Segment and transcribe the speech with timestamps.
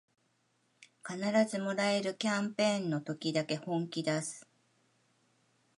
[1.07, 4.47] 必ずもらえるキャンペーンの時だけ本気だす